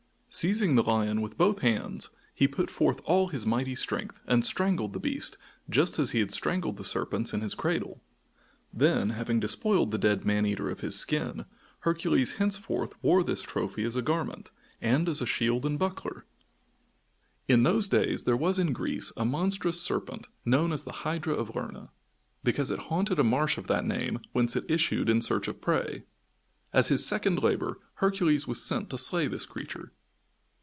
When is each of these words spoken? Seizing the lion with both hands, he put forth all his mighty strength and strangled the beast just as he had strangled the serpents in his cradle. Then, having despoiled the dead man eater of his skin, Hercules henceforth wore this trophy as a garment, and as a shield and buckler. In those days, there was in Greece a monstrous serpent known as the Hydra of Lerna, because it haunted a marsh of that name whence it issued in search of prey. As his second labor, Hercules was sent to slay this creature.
Seizing 0.33 0.75
the 0.75 0.83
lion 0.83 1.19
with 1.21 1.37
both 1.37 1.59
hands, 1.59 2.11
he 2.33 2.47
put 2.47 2.69
forth 2.71 3.01
all 3.03 3.27
his 3.27 3.45
mighty 3.45 3.75
strength 3.75 4.21
and 4.25 4.45
strangled 4.45 4.93
the 4.93 4.99
beast 5.01 5.37
just 5.69 5.99
as 5.99 6.11
he 6.11 6.19
had 6.21 6.31
strangled 6.31 6.77
the 6.77 6.85
serpents 6.85 7.33
in 7.33 7.41
his 7.41 7.53
cradle. 7.53 8.01
Then, 8.71 9.09
having 9.09 9.41
despoiled 9.41 9.91
the 9.91 9.97
dead 9.97 10.23
man 10.23 10.45
eater 10.45 10.69
of 10.69 10.79
his 10.79 10.95
skin, 10.97 11.47
Hercules 11.79 12.35
henceforth 12.35 12.93
wore 13.03 13.25
this 13.25 13.41
trophy 13.41 13.83
as 13.83 13.97
a 13.97 14.01
garment, 14.01 14.51
and 14.79 15.09
as 15.09 15.19
a 15.19 15.25
shield 15.25 15.65
and 15.65 15.77
buckler. 15.77 16.23
In 17.49 17.63
those 17.63 17.89
days, 17.89 18.23
there 18.23 18.37
was 18.37 18.57
in 18.57 18.71
Greece 18.71 19.11
a 19.17 19.25
monstrous 19.25 19.81
serpent 19.81 20.27
known 20.45 20.71
as 20.71 20.85
the 20.85 20.93
Hydra 21.03 21.33
of 21.33 21.53
Lerna, 21.55 21.89
because 22.41 22.71
it 22.71 22.79
haunted 22.87 23.19
a 23.19 23.23
marsh 23.25 23.57
of 23.57 23.67
that 23.67 23.83
name 23.83 24.19
whence 24.31 24.55
it 24.55 24.63
issued 24.71 25.09
in 25.09 25.19
search 25.19 25.49
of 25.49 25.59
prey. 25.59 26.05
As 26.71 26.87
his 26.87 27.05
second 27.05 27.43
labor, 27.43 27.79
Hercules 27.95 28.47
was 28.47 28.61
sent 28.63 28.89
to 28.91 28.97
slay 28.97 29.27
this 29.27 29.45
creature. 29.45 29.91